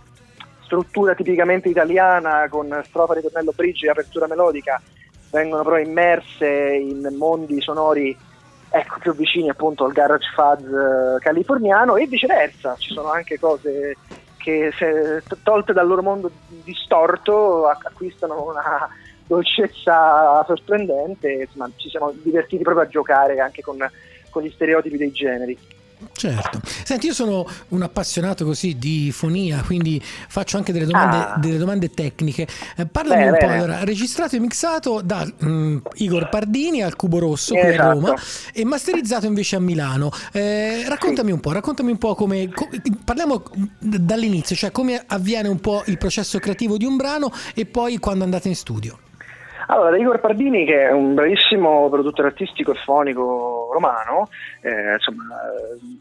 struttura 0.64 1.16
tipicamente 1.16 1.70
italiana, 1.70 2.48
con 2.50 2.82
strofa, 2.86 3.14
ritornello, 3.14 3.54
bridge 3.56 3.88
e 3.88 3.90
apertura 3.90 4.28
melodica, 4.28 4.82
vengono 5.32 5.64
però 5.64 5.78
immerse 5.78 6.48
in 6.48 7.08
mondi 7.18 7.62
sonori 7.62 8.16
ecco, 8.70 9.00
più 9.00 9.14
vicini 9.14 9.50
appunto 9.50 9.84
al 9.84 9.92
garage 9.92 10.28
fuzz 10.34 10.64
eh, 10.66 11.20
californiano 11.20 11.98
e 11.98 12.08
viceversa, 12.08 12.76
ci 12.78 12.94
sono 12.94 13.12
anche 13.12 13.38
cose 13.38 13.98
che 14.38 14.72
se 14.76 15.22
tolte 15.44 15.74
dal 15.74 15.86
loro 15.86 16.02
mondo 16.02 16.32
distorto 16.64 17.68
acquistano 17.68 18.50
una 18.50 18.90
dolcezza 19.28 20.44
sorprendente, 20.46 21.32
insomma 21.32 21.70
ci 21.76 21.90
siamo 21.90 22.12
divertiti 22.12 22.64
proprio 22.64 22.86
a 22.86 22.88
giocare 22.88 23.40
anche 23.40 23.62
con, 23.62 23.78
con 24.30 24.42
gli 24.42 24.50
stereotipi 24.50 24.98
dei 24.98 25.12
generi. 25.12 25.58
Certo. 26.14 26.60
Senti, 26.84 27.08
io 27.08 27.14
sono 27.14 27.46
un 27.70 27.82
appassionato 27.82 28.46
così 28.46 28.78
di 28.78 29.12
fonia, 29.12 29.62
quindi 29.66 30.00
faccio 30.04 30.58
anche 30.58 30.72
delle 30.72 30.86
domande, 30.86 31.16
Ah. 31.18 31.36
delle 31.38 31.58
domande 31.58 31.90
tecniche. 31.92 32.48
Eh, 32.78 32.86
parlami 32.86 33.24
Bene, 33.24 33.32
un 33.32 33.38
po', 33.40 33.46
bene. 33.48 33.58
allora, 33.58 33.84
registrato 33.84 34.36
e 34.36 34.40
mixato 34.40 35.02
da 35.02 35.26
mm, 35.44 35.78
Igor 35.96 36.30
Pardini 36.30 36.84
al 36.84 36.96
Cubo 36.96 37.20
Rosso 37.20 37.54
qui 37.54 37.64
a 37.64 37.68
Esatto. 37.70 37.90
Roma 38.00 38.14
e 38.54 38.66
masterizzato 38.66 39.26
invece 39.26 39.56
a 39.56 39.60
Milano. 39.60 40.12
Eh, 40.32 40.84
raccontami 40.88 41.32
un 41.32 41.40
po', 41.40 41.52
raccontami 41.52 41.92
un 41.92 41.98
po' 41.98 42.16
come, 42.16 42.50
co- 42.50 42.70
parliamo 43.04 43.44
dall'inizio, 43.80 44.56
cioè 44.56 44.72
come 44.72 45.02
avviene 45.08 45.48
un 45.48 45.60
po' 45.60 45.84
il 45.88 45.98
processo 45.98 46.40
creativo 46.40 46.78
di 46.78 46.86
un 46.86 46.96
brano 46.98 47.32
e 47.56 47.66
poi 47.66 47.98
quando 47.98 48.24
andate 48.24 48.48
in 48.48 48.56
studio. 48.56 48.98
Allora, 49.68 49.96
Igor 49.98 50.20
Pardini, 50.20 50.66
che 50.66 50.88
è 50.90 50.92
un 50.92 51.14
bravissimo 51.14 51.88
produttore 51.90 52.28
artistico 52.30 52.72
e 52.74 52.76
fonico 52.84 53.61
romano, 53.72 54.30
eh, 54.62 54.94
insomma, 54.94 55.36
eh, 55.54 56.00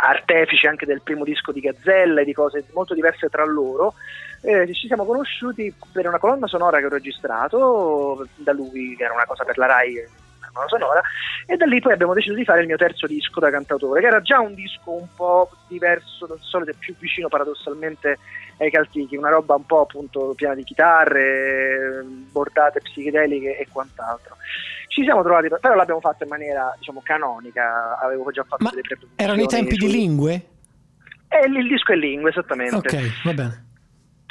artefice 0.00 0.68
anche 0.68 0.86
del 0.86 1.02
primo 1.02 1.24
disco 1.24 1.52
di 1.52 1.60
Gazzella 1.60 2.20
e 2.20 2.24
di 2.24 2.32
cose 2.32 2.64
molto 2.72 2.94
diverse 2.94 3.28
tra 3.28 3.44
loro, 3.44 3.94
eh, 4.42 4.72
ci 4.74 4.86
siamo 4.86 5.04
conosciuti 5.04 5.72
per 5.92 6.06
una 6.06 6.18
colonna 6.18 6.46
sonora 6.46 6.78
che 6.78 6.86
ho 6.86 6.90
registrato 6.90 8.26
da 8.36 8.52
lui, 8.52 8.96
che 8.96 9.04
era 9.04 9.14
una 9.14 9.26
cosa 9.26 9.44
per 9.44 9.56
la 9.56 9.66
RAI, 9.66 10.20
sonora, 10.66 11.00
e 11.46 11.56
da 11.56 11.64
lì 11.64 11.80
poi 11.80 11.92
abbiamo 11.92 12.14
deciso 12.14 12.34
di 12.34 12.44
fare 12.44 12.60
il 12.60 12.66
mio 12.66 12.76
terzo 12.76 13.06
disco 13.06 13.40
da 13.40 13.50
cantautore, 13.50 14.00
che 14.00 14.06
era 14.06 14.20
già 14.20 14.40
un 14.40 14.54
disco 14.54 14.90
un 14.90 15.06
po' 15.14 15.50
diverso 15.68 16.26
dal 16.26 16.38
solito 16.40 16.72
più 16.78 16.94
vicino 16.98 17.28
paradossalmente 17.28 18.18
ai 18.58 18.70
Caltichi, 18.70 19.16
una 19.16 19.30
roba 19.30 19.54
un 19.54 19.66
po' 19.66 19.80
appunto 19.80 20.34
piena 20.36 20.54
di 20.54 20.64
chitarre, 20.64 22.04
bordate 22.30 22.80
psichedeliche 22.80 23.56
e 23.58 23.66
quant'altro. 23.72 24.36
Ci 24.92 25.04
siamo 25.04 25.22
trovati, 25.22 25.48
però 25.48 25.74
l'abbiamo 25.74 26.00
fatto 26.00 26.24
in 26.24 26.28
maniera 26.28 26.74
diciamo 26.76 27.00
canonica, 27.02 27.98
avevo 27.98 28.30
già 28.30 28.42
fatto 28.42 28.62
Ma 28.62 28.68
delle 28.68 28.82
pre-produzioni 28.82 29.24
erano 29.24 29.40
i 29.40 29.46
tempi 29.46 29.76
di 29.76 29.90
lingue? 29.90 30.46
Eh, 31.28 31.46
il, 31.48 31.66
disco 31.66 31.92
è 31.92 31.96
lingue, 31.96 32.28
esattamente. 32.28 32.76
Ok, 32.76 33.22
va 33.24 33.32
bene. 33.32 33.66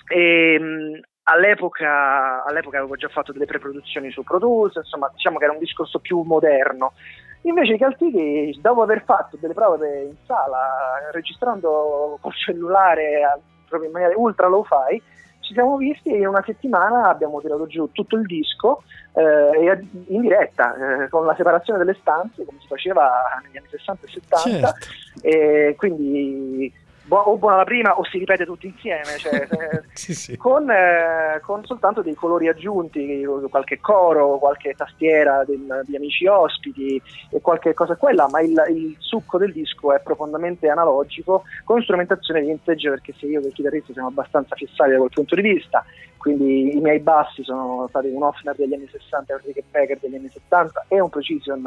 E, 0.08 0.60
mh, 0.60 1.00
all'epoca, 1.24 2.44
all'epoca 2.44 2.78
avevo 2.78 2.96
già 2.96 3.08
fatto 3.08 3.32
delle 3.32 3.46
preproduzioni 3.46 4.12
su 4.12 4.22
Pro 4.22 4.38
Tools, 4.38 4.76
insomma, 4.76 5.10
diciamo 5.12 5.40
che 5.40 5.46
era 5.46 5.54
un 5.54 5.60
discorso 5.60 5.98
più 5.98 6.22
moderno. 6.22 6.94
Invece 7.42 7.74
i 7.74 7.80
Caltichi, 7.80 8.60
dopo 8.62 8.84
aver 8.84 9.04
fatto 9.04 9.38
delle 9.42 9.56
prove 9.56 10.04
in 10.04 10.16
sala, 10.28 11.10
registrando 11.12 12.20
col 12.22 12.36
cellulare 12.36 13.42
proprio 13.68 13.90
in 13.90 13.96
maniera 13.96 14.14
ultra 14.16 14.46
low 14.46 14.64
fi, 14.64 15.02
ci 15.42 15.54
siamo 15.54 15.78
visti 15.78 16.10
e 16.10 16.18
in 16.18 16.28
una 16.28 16.44
settimana 16.46 17.10
abbiamo 17.10 17.42
tirato 17.42 17.68
giù 17.68 17.90
tutto 17.92 18.16
il 18.16 18.26
disco 18.26 18.84
eh, 19.14 19.86
in 20.08 20.22
diretta, 20.22 21.04
eh, 21.04 21.10
con 21.10 21.26
la 21.26 21.36
separazione 21.36 21.80
delle 21.80 21.98
stanze, 22.00 22.46
come 22.46 22.60
si 22.62 22.68
faceva 22.68 23.12
negli 23.44 23.58
anni 23.58 23.68
60 23.70 24.06
e 24.06 24.10
70 24.10 24.50
Certo. 24.50 25.28
e 25.28 25.76
quindi 25.78 26.74
bu- 27.12 27.30
o 27.32 27.38
buona 27.38 27.58
la 27.58 27.64
prima 27.66 27.98
o 28.00 28.06
si 28.06 28.18
ripete 28.20 28.46
tutto 28.46 28.66
insieme, 28.66 29.18
cioè, 29.18 29.46
Sì, 29.94 30.14
sì. 30.14 30.38
con, 30.38 30.70
eh, 30.72 31.42
con 31.44 31.66
soltanto 31.66 32.02
dei 32.02 32.16
colori 32.16 32.48
aggiunti, 32.48 33.26
qualche 33.50 33.80
coro, 33.82 34.38
qualche 34.38 34.74
tastiera 34.76 35.44
del- 35.46 35.84
di 35.86 35.96
amici 35.98 36.26
ospiti 36.26 37.02
e 37.30 37.42
qualche 37.42 37.74
cosa 37.74 37.96
quella, 37.98 38.28
ma 38.30 38.40
il, 38.42 38.54
il 38.70 38.96
succo 39.00 39.38
del 39.38 39.52
disco 39.52 39.94
è 39.94 40.00
profondamente 40.00 40.70
analogico 40.70 41.44
con 41.66 41.82
strumentazione 41.82 42.40
vintage 42.42 42.90
perché 42.90 43.14
se 43.20 43.26
io 43.26 43.42
e 43.42 43.48
il 43.48 43.54
chitarrista 43.54 43.92
siamo 43.92 44.08
abbastanza 44.08 44.56
fissati 44.56 44.92
da 44.92 44.98
quel 44.98 45.10
punto 45.14 45.36
di 45.36 45.42
vista, 45.42 45.84
quindi 46.22 46.78
i 46.78 46.80
miei 46.80 47.00
bassi 47.00 47.44
sono 47.44 47.88
stati 47.90 48.08
un 48.10 48.22
Hofner 48.22 48.56
degli 48.56 48.76
anni 48.76 48.88
60 48.88 49.34
e 49.34 49.36
un 49.36 49.42
Rickenbacker 49.44 49.98
degli 50.00 50.16
anni 50.16 50.30
70 50.30 50.86
e 50.88 51.00
un 51.00 51.10
Precision 51.10 51.66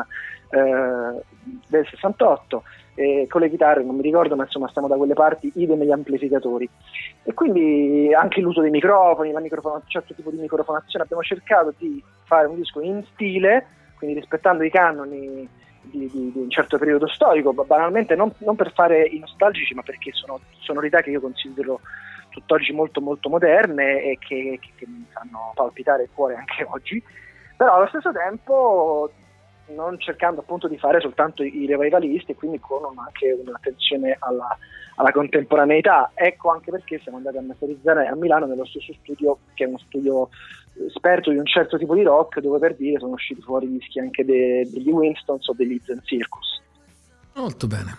eh, 0.50 1.22
del 1.66 1.86
68 1.88 2.62
e 2.94 3.26
con 3.28 3.40
le 3.40 3.50
chitarre 3.50 3.82
non 3.82 3.96
mi 3.96 4.02
ricordo 4.02 4.36
ma 4.36 4.44
insomma 4.44 4.68
stiamo 4.68 4.86
da 4.86 4.94
quelle 4.94 5.14
parti 5.14 5.50
idem 5.56 5.82
gli 5.82 5.90
amplificatori. 5.90 6.70
E 7.24 7.34
quindi 7.34 8.14
anche 8.14 8.40
l'uso 8.40 8.60
dei 8.60 8.70
microfoni 8.70 9.32
la 9.32 9.40
un 9.40 9.80
certo 9.86 10.14
tipo 10.14 10.30
di 10.30 10.36
microfonazione. 10.36 11.04
Abbiamo 11.04 11.24
cercato 11.24 11.74
di 11.76 12.00
fare 12.22 12.46
un 12.46 12.54
disco 12.54 12.80
in 12.80 13.04
stile 13.12 13.66
quindi 13.96 14.20
rispettando 14.20 14.62
i 14.62 14.70
canoni 14.70 15.48
di, 15.80 16.08
di- 16.12 16.30
di 16.32 16.38
un 16.38 16.50
certo 16.50 16.78
periodo 16.78 17.08
storico 17.08 17.52
ba- 17.52 17.64
banalmente 17.64 18.14
non, 18.14 18.32
non 18.38 18.54
per 18.54 18.72
fare 18.72 19.04
i 19.04 19.18
nostalgici 19.18 19.74
ma 19.74 19.82
perché 19.82 20.12
sono 20.12 20.38
sonorità 20.60 21.00
che 21.00 21.10
io 21.10 21.20
considero 21.20 21.80
tutt'oggi 22.34 22.72
molto 22.72 23.00
molto 23.00 23.28
moderne 23.28 24.02
e 24.02 24.18
che, 24.18 24.58
che- 24.60 24.72
che 24.76 24.86
mi 24.86 25.06
fanno 25.10 25.52
palpitare 25.54 26.02
il 26.02 26.08
cuore 26.12 26.34
anche 26.34 26.66
oggi 26.70 27.02
però 27.56 27.74
allo 27.76 27.86
stesso 27.88 28.10
tempo 28.12 29.10
non 29.68 29.98
cercando 29.98 30.40
appunto 30.42 30.68
di 30.68 30.76
fare 30.76 31.00
soltanto 31.00 31.42
i 31.42 31.64
revivalisti 31.66 32.32
e 32.32 32.34
quindi 32.34 32.58
con 32.60 32.82
anche 32.98 33.32
un'attenzione 33.32 34.14
alla, 34.18 34.58
alla 34.96 35.10
contemporaneità. 35.10 36.10
Ecco 36.12 36.50
anche 36.50 36.70
perché 36.70 36.98
siamo 36.98 37.16
andati 37.16 37.38
a 37.38 37.42
masterizzare 37.42 38.06
a 38.06 38.14
Milano 38.14 38.44
nello 38.44 38.66
stesso 38.66 38.92
studio 39.00 39.38
che 39.54 39.64
è 39.64 39.66
uno 39.68 39.78
studio 39.78 40.28
esperto 40.86 41.30
di 41.30 41.38
un 41.38 41.46
certo 41.46 41.78
tipo 41.78 41.94
di 41.94 42.02
rock 42.02 42.40
dove 42.40 42.58
per 42.58 42.74
dire 42.76 42.98
sono 42.98 43.12
usciti 43.12 43.40
fuori 43.40 43.70
dischi 43.70 44.00
anche 44.00 44.22
de- 44.24 44.68
degli 44.70 44.90
Winstons 44.90 45.48
o 45.48 45.54
degli 45.54 45.80
Zen 45.82 46.00
Circus. 46.04 46.60
Molto 47.36 47.66
bene. 47.66 47.96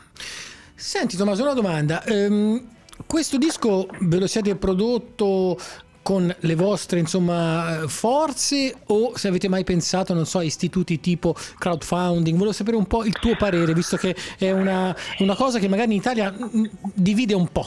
Senti 0.75 1.17
Tommaso, 1.17 1.41
una 1.41 1.53
domanda. 1.53 2.03
Ehm, 2.03 2.74
questo 3.05 3.37
disco 3.37 3.87
ve 4.01 4.19
lo 4.19 4.27
siete 4.27 4.55
prodotto 4.55 5.57
con 6.05 6.31
le 6.37 6.55
vostre 6.55 6.99
insomma 6.99 7.83
forze 7.87 8.75
o 8.87 9.17
se 9.17 9.27
avete 9.27 9.49
mai 9.49 9.63
pensato, 9.63 10.13
non 10.13 10.25
so, 10.25 10.37
a 10.37 10.43
istituti 10.43 10.99
tipo 10.99 11.33
crowdfunding? 11.57 12.37
Volevo 12.37 12.53
sapere 12.53 12.77
un 12.77 12.85
po' 12.85 13.03
il 13.03 13.13
tuo 13.13 13.35
parere, 13.35 13.73
visto 13.73 13.97
che 13.97 14.15
è 14.37 14.51
una, 14.51 14.95
una 15.19 15.35
cosa 15.35 15.57
che 15.57 15.67
magari 15.67 15.93
in 15.93 15.97
Italia 15.97 16.31
mm, 16.31 16.65
divide 16.93 17.33
un 17.33 17.47
po'. 17.47 17.65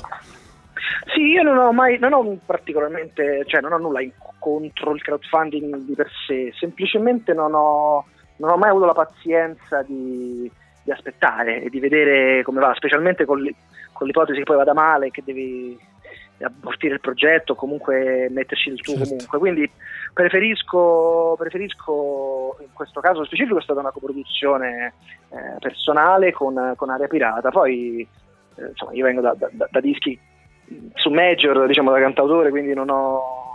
Sì, 1.12 1.22
io 1.22 1.42
non 1.42 1.58
ho 1.58 1.72
mai, 1.72 1.98
non 1.98 2.12
ho 2.12 2.38
particolarmente, 2.46 3.42
cioè 3.46 3.60
non 3.60 3.72
ho 3.72 3.78
nulla 3.78 4.00
contro 4.38 4.94
il 4.94 5.02
crowdfunding 5.02 5.78
di 5.78 5.94
per 5.94 6.08
sé, 6.24 6.52
semplicemente 6.56 7.32
non 7.32 7.54
ho, 7.54 8.04
non 8.36 8.50
ho 8.50 8.56
mai 8.56 8.70
avuto 8.70 8.84
la 8.84 8.92
pazienza 8.92 9.82
di, 9.82 10.48
di 10.84 10.90
aspettare 10.92 11.62
e 11.64 11.70
di 11.70 11.80
vedere 11.80 12.44
come 12.44 12.60
va, 12.60 12.72
specialmente 12.76 13.24
con, 13.24 13.40
l'i- 13.40 13.56
con 13.98 14.06
l'ipotesi 14.06 14.38
che 14.38 14.44
poi 14.44 14.56
vada 14.56 14.74
male, 14.74 15.10
che 15.10 15.22
devi 15.24 15.76
abortire 16.40 16.94
il 16.94 17.00
progetto, 17.00 17.56
comunque 17.56 18.28
metterci 18.30 18.68
il 18.68 18.80
tuo 18.80 18.94
Certo. 18.94 19.08
comunque. 19.08 19.38
Quindi 19.40 19.70
preferisco, 20.14 21.34
preferisco, 21.36 22.56
in 22.60 22.72
questo 22.72 23.00
caso 23.00 23.24
specifico 23.24 23.58
è 23.58 23.62
stata 23.62 23.80
una 23.80 23.90
coproduzione 23.90 24.94
eh, 25.30 25.58
personale 25.58 26.30
con, 26.30 26.74
con 26.76 26.90
Aria 26.90 27.08
Pirata, 27.08 27.50
poi 27.50 28.06
eh, 28.54 28.66
insomma 28.68 28.92
io 28.92 29.04
vengo 29.04 29.20
da- 29.20 29.34
da- 29.36 29.68
da 29.68 29.80
dischi 29.80 30.16
su 30.94 31.10
major, 31.10 31.66
diciamo 31.66 31.90
da 31.90 31.98
cantautore, 31.98 32.50
quindi 32.50 32.72
non 32.72 32.88
ho, 32.90 33.47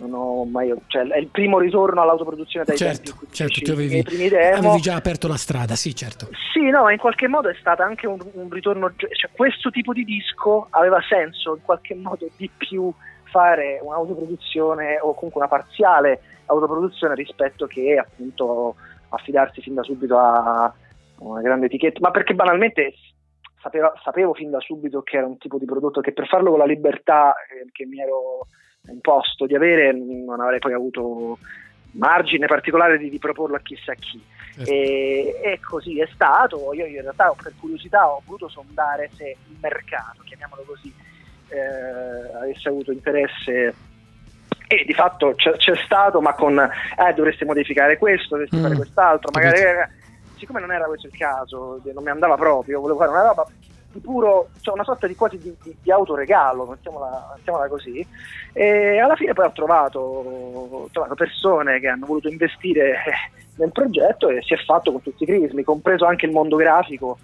non 0.00 0.12
ho 0.14 0.44
mai, 0.44 0.74
cioè 0.86 1.06
è 1.06 1.18
il 1.18 1.28
primo 1.28 1.58
ritorno 1.58 2.00
all'autoproduzione 2.02 2.64
dai 2.64 2.76
Certo, 2.76 3.12
tempi 3.12 3.34
certo, 3.34 3.60
tu 3.60 3.70
avevi, 3.72 4.00
avevi 4.00 4.80
già 4.80 4.94
aperto 4.94 5.28
la 5.28 5.36
strada, 5.36 5.74
sì, 5.76 5.94
certo. 5.94 6.28
Sì, 6.52 6.70
no, 6.70 6.88
in 6.88 6.98
qualche 6.98 7.28
modo 7.28 7.48
è 7.48 7.56
stato 7.58 7.82
anche 7.82 8.06
un, 8.06 8.18
un 8.32 8.50
ritorno, 8.50 8.92
cioè 8.96 9.30
questo 9.32 9.70
tipo 9.70 9.92
di 9.92 10.04
disco 10.04 10.66
aveva 10.70 11.00
senso 11.06 11.54
in 11.54 11.62
qualche 11.62 11.94
modo 11.94 12.28
di 12.36 12.50
più 12.56 12.92
fare 13.24 13.78
un'autoproduzione 13.82 14.98
o 15.00 15.14
comunque 15.14 15.40
una 15.40 15.48
parziale 15.48 16.20
autoproduzione 16.46 17.14
rispetto 17.14 17.66
che 17.66 17.96
appunto 17.96 18.74
affidarsi 19.10 19.60
fin 19.60 19.74
da 19.74 19.82
subito 19.82 20.18
a 20.18 20.72
una 21.18 21.40
grande 21.40 21.66
etichetta, 21.66 22.00
ma 22.00 22.10
perché 22.10 22.34
banalmente 22.34 22.94
sapeva- 23.60 23.92
sapevo 24.02 24.34
fin 24.34 24.50
da 24.50 24.60
subito 24.60 25.02
che 25.02 25.18
era 25.18 25.26
un 25.26 25.38
tipo 25.38 25.58
di 25.58 25.64
prodotto 25.64 26.00
che 26.00 26.12
per 26.12 26.26
farlo 26.26 26.50
con 26.50 26.58
la 26.58 26.66
libertà 26.66 27.32
eh, 27.32 27.68
che 27.70 27.86
mi 27.86 28.00
ero 28.00 28.46
imposto 28.88 29.46
di 29.46 29.54
avere 29.54 29.92
non 29.92 30.40
avrei 30.40 30.58
poi 30.58 30.72
avuto 30.72 31.38
margine 31.92 32.46
particolare 32.46 32.98
di, 32.98 33.10
di 33.10 33.18
proporlo 33.18 33.56
a 33.56 33.60
chissà 33.60 33.94
chi. 33.94 34.22
Certo. 34.54 34.70
E, 34.70 35.40
e 35.42 35.60
così 35.60 36.00
è 36.00 36.08
stato. 36.12 36.72
Io 36.74 36.86
in 36.86 37.00
realtà 37.00 37.32
per 37.40 37.52
curiosità 37.58 38.08
ho 38.08 38.22
voluto 38.24 38.48
sondare 38.48 39.10
se 39.14 39.36
il 39.48 39.56
mercato, 39.60 40.22
chiamiamolo 40.24 40.62
così, 40.66 40.92
eh, 41.48 42.36
avesse 42.36 42.68
avuto 42.68 42.92
interesse 42.92 43.74
e 44.66 44.84
di 44.84 44.94
fatto 44.94 45.34
c'è, 45.34 45.52
c'è 45.56 45.74
stato, 45.84 46.20
ma 46.20 46.32
con 46.34 46.56
eh, 46.58 47.14
dovreste 47.14 47.44
modificare 47.44 47.98
questo, 47.98 48.36
dovreste 48.36 48.56
Mm, 48.56 48.62
fare 48.62 48.76
quest'altro, 48.76 49.30
magari 49.32 49.60
eh, 49.60 49.88
siccome 50.36 50.60
non 50.60 50.70
era 50.70 50.84
questo 50.84 51.08
il 51.08 51.16
caso, 51.16 51.80
non 51.92 52.04
mi 52.04 52.10
andava 52.10 52.36
proprio, 52.36 52.80
volevo 52.80 52.98
fare 52.98 53.10
una 53.10 53.26
roba 53.26 53.46
di 53.92 54.00
puro, 54.00 54.50
cioè 54.60 54.74
una 54.74 54.84
sorta 54.84 55.06
di 55.06 55.14
quasi 55.14 55.38
di, 55.38 55.54
di, 55.62 55.76
di 55.82 55.90
autoregalo, 55.90 56.64
mettiamola, 56.64 57.34
mettiamola 57.36 57.68
così, 57.68 58.06
e 58.52 58.98
alla 58.98 59.16
fine 59.16 59.32
poi 59.32 59.46
ho 59.46 59.52
trovato, 59.52 59.98
ho 59.98 60.88
trovato 60.92 61.14
persone 61.14 61.80
che 61.80 61.88
hanno 61.88 62.06
voluto 62.06 62.28
investire 62.28 63.02
nel 63.56 63.72
progetto 63.72 64.28
e 64.28 64.42
si 64.42 64.54
è 64.54 64.56
fatto 64.58 64.92
con 64.92 65.02
tutti 65.02 65.24
i 65.24 65.26
crismi, 65.26 65.64
compreso 65.64 66.04
anche 66.04 66.26
il 66.26 66.32
mondo 66.32 66.56
grafico 66.56 67.18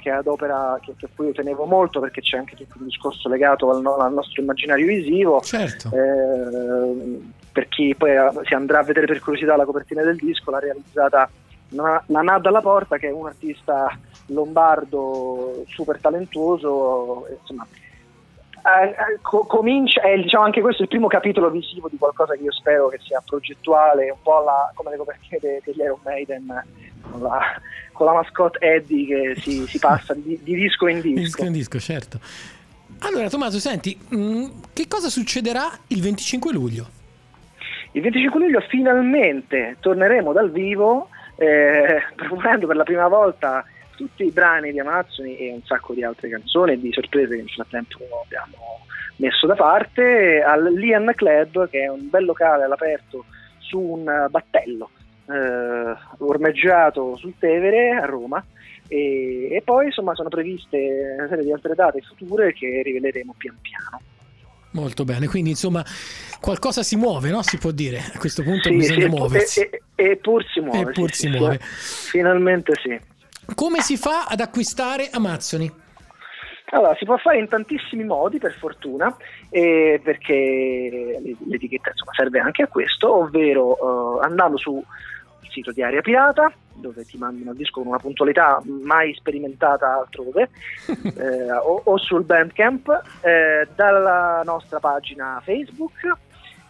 che 0.00 0.10
ad 0.10 0.26
opera 0.26 0.78
che, 0.82 0.94
che 0.96 1.08
poi 1.14 1.26
io 1.26 1.32
tenevo 1.32 1.66
molto 1.66 2.00
perché 2.00 2.22
c'è 2.22 2.38
anche 2.38 2.56
tutto 2.56 2.78
un 2.78 2.86
discorso 2.86 3.28
legato 3.28 3.70
al, 3.70 3.84
al 3.84 4.12
nostro 4.12 4.40
immaginario 4.40 4.86
visivo 4.86 5.40
Certo. 5.42 5.90
eh, 5.92 7.20
per 7.52 7.68
chi 7.68 7.94
poi 7.94 8.12
eh, 8.12 8.30
si 8.44 8.54
andrà 8.54 8.78
a 8.78 8.82
vedere 8.82 9.06
per 9.06 9.20
curiosità 9.20 9.56
la 9.56 9.66
copertina 9.66 10.02
del 10.02 10.16
disco 10.16 10.50
l'ha 10.50 10.58
realizzata 10.58 11.28
Na- 11.72 12.02
Nanà 12.06 12.38
Dalla 12.38 12.62
Porta 12.62 12.96
che 12.96 13.08
è 13.08 13.12
un 13.12 13.26
artista 13.26 13.96
lombardo 14.32 15.64
super 15.68 15.98
talentuoso 16.00 17.26
eh, 17.26 17.36
insomma 17.40 17.66
eh, 18.62 18.88
eh, 18.88 19.18
co- 19.22 19.46
comincia 19.46 20.02
è 20.02 20.16
diciamo 20.16 20.44
anche 20.44 20.60
questo 20.60 20.82
il 20.82 20.88
primo 20.88 21.06
capitolo 21.06 21.50
visivo 21.50 21.88
di 21.88 21.96
qualcosa 21.96 22.34
che 22.34 22.42
io 22.42 22.52
spero 22.52 22.88
che 22.88 22.98
sia 23.02 23.22
progettuale 23.24 24.10
un 24.10 24.20
po' 24.22 24.38
alla- 24.38 24.70
come 24.74 24.90
le 24.90 24.96
copertine 24.96 25.38
de- 25.40 25.62
degli 25.64 25.80
Iron 25.80 26.00
Maiden 26.04 26.64
con 27.10 27.22
la, 27.22 27.40
con 27.92 28.06
la 28.06 28.12
mascotte 28.12 28.58
Eddie 28.60 29.06
che 29.06 29.40
si, 29.40 29.66
si 29.66 29.78
passa 29.78 30.14
di, 30.14 30.38
di 30.42 30.54
disco 30.54 30.86
in 30.88 30.98
Il 30.98 31.14
disco 31.14 31.44
disco, 31.50 31.78
certo. 31.78 32.20
Allora, 33.00 33.30
Tommaso, 33.30 33.58
senti, 33.58 33.98
mm, 34.14 34.44
che 34.74 34.86
cosa 34.86 35.08
succederà 35.08 35.70
il 35.86 36.02
25 36.02 36.52
luglio? 36.52 36.86
Il 37.92 38.02
25 38.02 38.40
luglio 38.40 38.60
finalmente 38.68 39.76
torneremo 39.80 40.32
dal 40.32 40.50
vivo 40.50 41.08
eh, 41.36 42.02
promuovendo 42.14 42.66
per 42.66 42.76
la 42.76 42.84
prima 42.84 43.08
volta 43.08 43.64
tutti 44.00 44.24
i 44.24 44.30
brani 44.30 44.72
di 44.72 44.80
Amazzoni 44.80 45.36
e 45.36 45.52
un 45.52 45.62
sacco 45.64 45.92
di 45.92 46.02
altre 46.02 46.30
canzoni 46.30 46.72
e 46.72 46.80
di 46.80 46.90
sorprese 46.90 47.36
che 47.36 47.42
nel 47.42 47.50
frattempo 47.50 47.98
abbiamo 48.24 48.86
messo 49.16 49.46
da 49.46 49.54
parte 49.54 50.40
al 50.42 50.72
Lian 50.72 51.12
Club 51.14 51.68
che 51.68 51.80
è 51.80 51.88
un 51.88 52.08
bel 52.08 52.24
locale 52.24 52.64
all'aperto 52.64 53.26
su 53.58 53.78
un 53.78 54.26
battello 54.30 54.88
eh, 55.28 55.94
ormeggiato 56.16 57.14
sul 57.18 57.34
Tevere 57.38 57.90
a 57.90 58.06
Roma 58.06 58.42
e, 58.88 59.48
e 59.52 59.60
poi 59.62 59.86
insomma 59.86 60.14
sono 60.14 60.30
previste 60.30 61.16
una 61.18 61.28
serie 61.28 61.44
di 61.44 61.52
altre 61.52 61.74
date 61.74 62.00
future 62.00 62.54
che 62.54 62.80
riveleremo 62.82 63.34
pian 63.36 63.58
piano. 63.60 64.00
Molto 64.72 65.04
bene, 65.04 65.26
quindi 65.26 65.50
insomma 65.50 65.84
qualcosa 66.40 66.82
si 66.82 66.96
muove, 66.96 67.28
no? 67.28 67.42
Si 67.42 67.58
può 67.58 67.70
dire. 67.70 67.98
A 68.14 68.18
questo 68.18 68.42
punto 68.42 68.70
Sì, 68.70 68.76
bisogna 68.76 69.00
sì, 69.00 69.04
e- 69.04 69.08
muoversi. 69.08 69.60
E, 69.60 69.82
e, 69.94 70.10
eppur 70.12 70.42
si 70.46 70.60
muove. 70.60 70.90
Eppur 70.90 71.12
sì, 71.12 71.26
si 71.26 71.28
muove. 71.28 71.58
Finalmente 71.60 72.72
sì. 72.82 73.09
Come 73.54 73.80
si 73.80 73.96
fa 73.96 74.26
ad 74.26 74.40
acquistare 74.40 75.08
Amazzoni? 75.10 75.88
Allora, 76.72 76.94
si 76.96 77.04
può 77.04 77.16
fare 77.16 77.38
in 77.38 77.48
tantissimi 77.48 78.04
modi, 78.04 78.38
per 78.38 78.54
fortuna, 78.54 79.14
eh, 79.48 80.00
perché 80.02 81.20
l'etichetta 81.46 81.90
insomma, 81.90 82.12
serve 82.12 82.38
anche 82.38 82.62
a 82.62 82.68
questo, 82.68 83.12
ovvero 83.12 84.20
eh, 84.20 84.24
andando 84.24 84.56
sul 84.56 84.82
sito 85.50 85.72
di 85.72 85.82
Aria 85.82 86.00
Pirata, 86.00 86.52
dove 86.74 87.04
ti 87.04 87.18
mandano 87.18 87.50
il 87.50 87.56
disco 87.56 87.80
con 87.80 87.88
una 87.88 87.98
puntualità 87.98 88.62
mai 88.64 89.12
sperimentata 89.14 89.98
altrove, 89.98 90.50
eh, 90.86 91.50
o, 91.52 91.82
o 91.84 91.98
sul 91.98 92.22
Bandcamp, 92.22 92.88
eh, 93.22 93.68
dalla 93.74 94.42
nostra 94.44 94.78
pagina 94.78 95.40
Facebook, 95.44 95.92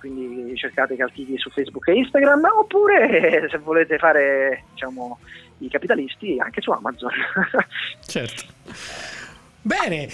quindi 0.00 0.56
cercate 0.56 0.96
Caltighi 0.96 1.38
su 1.38 1.50
Facebook 1.50 1.86
e 1.88 1.98
Instagram, 1.98 2.42
oppure 2.58 3.46
se 3.48 3.58
volete 3.58 3.98
fare 3.98 4.64
diciamo, 4.72 5.18
i 5.58 5.68
capitalisti 5.68 6.36
anche 6.40 6.60
su 6.60 6.70
Amazon. 6.70 7.12
Certo. 8.04 8.44
Bene. 9.62 10.08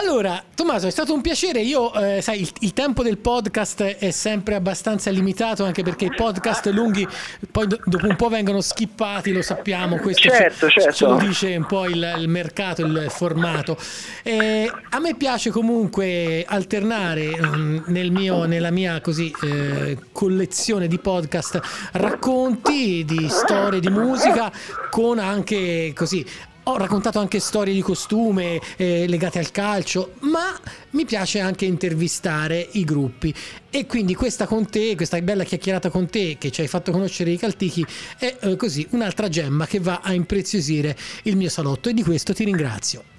Allora, 0.00 0.40
Tommaso, 0.54 0.86
è 0.86 0.90
stato 0.90 1.12
un 1.12 1.20
piacere. 1.20 1.60
Io, 1.60 1.92
eh, 1.92 2.22
sai, 2.22 2.40
il, 2.42 2.50
il 2.60 2.72
tempo 2.72 3.02
del 3.02 3.18
podcast 3.18 3.82
è 3.82 4.12
sempre 4.12 4.54
abbastanza 4.54 5.10
limitato, 5.10 5.64
anche 5.64 5.82
perché 5.82 6.04
i 6.04 6.14
podcast 6.14 6.66
lunghi 6.68 7.04
poi 7.50 7.66
do- 7.66 7.80
dopo 7.84 8.06
un 8.06 8.14
po' 8.14 8.28
vengono 8.28 8.60
skippati, 8.60 9.32
lo 9.32 9.42
sappiamo. 9.42 9.96
Questo 9.96 10.28
Certo, 10.28 10.68
ce, 10.68 10.80
certo. 10.82 10.96
ce 10.96 11.04
lo 11.04 11.16
dice 11.16 11.56
un 11.56 11.66
po' 11.66 11.86
il, 11.86 12.14
il 12.18 12.28
mercato, 12.28 12.82
il 12.82 13.06
formato. 13.08 13.76
Eh, 14.22 14.70
a 14.90 15.00
me 15.00 15.16
piace 15.16 15.50
comunque 15.50 16.44
alternare 16.46 17.36
mm, 17.36 17.78
nel 17.86 18.12
mio, 18.12 18.44
nella 18.44 18.70
mia 18.70 19.00
così, 19.00 19.34
eh, 19.42 19.98
collezione 20.12 20.86
di 20.86 20.98
podcast 21.00 21.60
racconti 21.94 23.04
di 23.04 23.28
storie 23.28 23.80
di 23.80 23.90
musica 23.90 24.52
con 24.90 25.18
anche 25.18 25.92
così 25.92 26.24
ho 26.70 26.76
raccontato 26.76 27.18
anche 27.18 27.40
storie 27.40 27.72
di 27.72 27.80
costume 27.80 28.60
eh, 28.76 29.06
legate 29.06 29.38
al 29.38 29.50
calcio, 29.50 30.14
ma 30.20 30.58
mi 30.90 31.06
piace 31.06 31.40
anche 31.40 31.64
intervistare 31.64 32.68
i 32.72 32.84
gruppi. 32.84 33.34
E 33.70 33.86
quindi 33.86 34.14
questa 34.14 34.46
con 34.46 34.68
te, 34.68 34.94
questa 34.94 35.20
bella 35.20 35.44
chiacchierata 35.44 35.88
con 35.88 36.08
te 36.08 36.36
che 36.38 36.50
ci 36.50 36.60
hai 36.60 36.68
fatto 36.68 36.92
conoscere 36.92 37.30
i 37.30 37.38
Caltichi, 37.38 37.84
è 38.18 38.36
eh, 38.40 38.56
così 38.56 38.86
un'altra 38.90 39.28
gemma 39.28 39.66
che 39.66 39.80
va 39.80 40.00
a 40.02 40.12
impreziosire 40.12 40.96
il 41.24 41.36
mio 41.36 41.48
salotto 41.48 41.88
e 41.88 41.94
di 41.94 42.02
questo 42.02 42.34
ti 42.34 42.44
ringrazio. 42.44 43.17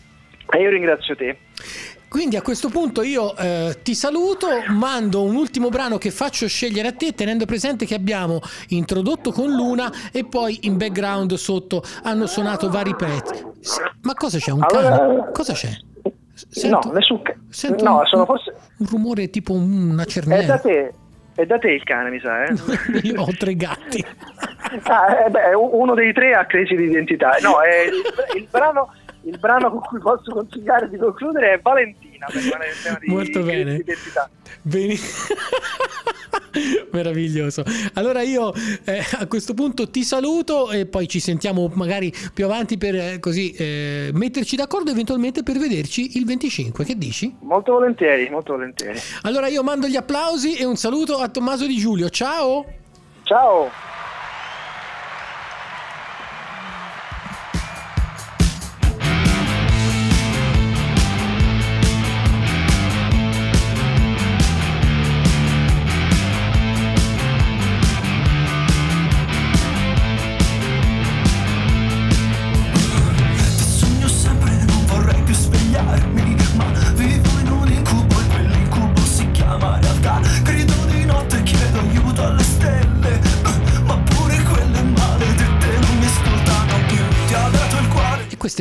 E 0.51 0.61
io 0.61 0.69
ringrazio 0.69 1.15
te. 1.15 1.37
Quindi 2.07 2.35
a 2.37 2.41
questo 2.41 2.69
punto 2.69 3.03
io 3.03 3.35
eh, 3.37 3.77
ti 3.83 3.93
saluto, 3.93 4.47
mando 4.69 5.21
un 5.21 5.35
ultimo 5.35 5.69
brano 5.69 5.99
che 5.99 6.09
faccio 6.09 6.47
scegliere 6.47 6.87
a 6.87 6.91
te, 6.93 7.13
tenendo 7.13 7.45
presente 7.45 7.85
che 7.85 7.93
abbiamo 7.93 8.39
introdotto 8.69 9.31
con 9.31 9.51
Luna 9.51 9.91
e 10.11 10.25
poi 10.25 10.57
in 10.63 10.75
background 10.77 11.31
sotto 11.35 11.83
hanno 12.03 12.25
suonato 12.25 12.67
vari 12.69 12.95
pezzi. 12.95 13.45
Ma 14.01 14.13
cosa 14.15 14.39
c'è? 14.39 14.49
Un 14.51 14.63
Allora- 14.67 14.97
cane? 14.97 15.29
Cosa 15.31 15.53
c'è? 15.53 15.69
Sento- 16.33 16.87
no, 16.87 16.93
nessun 16.93 17.21
ca- 17.21 17.35
sento 17.49 17.83
No, 17.83 17.99
un, 17.99 18.05
sono 18.05 18.25
forse... 18.25 18.55
un 18.77 18.87
rumore 18.87 19.29
tipo 19.29 19.53
una 19.53 20.03
È 20.05 20.45
da 20.45 20.57
te. 20.57 20.93
È 21.35 21.45
da 21.45 21.57
te 21.59 21.69
il 21.71 21.83
cane, 21.83 22.09
mi 22.09 22.19
sa, 22.19 22.43
eh? 22.45 22.53
Io 23.03 23.21
ho 23.21 23.27
tre 23.37 23.55
gatti. 23.55 24.03
Ah, 24.83 25.25
eh, 25.25 25.29
beh, 25.29 25.53
uno 25.53 25.93
dei 25.93 26.11
tre 26.11 26.33
ha 26.33 26.45
crisi 26.45 26.75
di 26.75 26.85
identità. 26.85 27.35
No, 27.41 27.61
è 27.61 27.85
il, 27.85 28.41
il 28.41 28.47
brano, 28.49 28.93
il 29.23 29.37
brano 29.39 29.69
con 29.69 29.81
cui 29.81 29.99
posso 29.99 30.31
consigliare 30.31 30.89
di 30.89 30.97
concludere 30.97 31.53
è 31.53 31.59
Valentina, 31.59 32.27
per 32.31 32.41
in 32.41 32.49
tema 32.83 32.97
di 32.99 33.07
Molto 33.07 33.43
bene. 33.43 33.75
di 33.75 33.79
identità. 33.81 34.29
Bene. 34.61 34.95
Meraviglioso. 36.91 37.63
Allora 37.93 38.21
io 38.21 38.51
eh, 38.85 39.03
a 39.19 39.27
questo 39.27 39.53
punto 39.53 39.89
ti 39.89 40.03
saluto 40.03 40.71
e 40.71 40.85
poi 40.85 41.07
ci 41.07 41.19
sentiamo 41.19 41.71
magari 41.75 42.11
più 42.33 42.45
avanti 42.45 42.77
per 42.77 42.95
eh, 42.95 43.19
così 43.19 43.51
eh, 43.51 44.09
metterci 44.13 44.55
d'accordo 44.55 44.91
eventualmente 44.91 45.43
per 45.43 45.57
vederci 45.57 46.17
il 46.17 46.25
25. 46.25 46.85
Che 46.85 46.97
dici? 46.97 47.35
Molto 47.41 47.73
volentieri, 47.73 48.29
molto 48.29 48.53
volentieri. 48.53 48.99
Allora 49.23 49.47
io 49.47 49.63
mando 49.63 49.87
gli 49.87 49.95
applausi 49.95 50.55
e 50.55 50.65
un 50.65 50.75
saluto 50.75 51.17
a 51.17 51.29
Tommaso 51.29 51.67
Di 51.67 51.77
Giulio. 51.77 52.09
Ciao! 52.09 52.65
Ciao! 53.23 53.88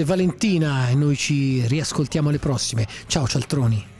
Valentina 0.08 0.88
e 0.88 0.94
noi 0.94 1.16
ci 1.16 1.66
riascoltiamo 1.66 2.30
alle 2.30 2.38
prossime. 2.38 2.86
Ciao 3.08 3.26
cialtroni. 3.26 3.97